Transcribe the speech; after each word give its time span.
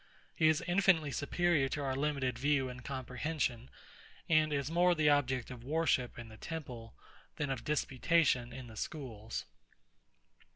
He 0.33 0.47
is 0.47 0.63
infinitely 0.67 1.11
superior 1.11 1.69
to 1.69 1.83
our 1.83 1.95
limited 1.95 2.39
view 2.39 2.69
and 2.69 2.83
comprehension; 2.83 3.69
and 4.27 4.51
is 4.51 4.71
more 4.71 4.95
the 4.95 5.11
object 5.11 5.51
of 5.51 5.63
worship 5.63 6.17
in 6.17 6.27
the 6.27 6.37
temple, 6.37 6.95
than 7.35 7.51
of 7.51 7.63
disputation 7.63 8.51
in 8.51 8.65
the 8.65 8.75
schools. 8.75 9.45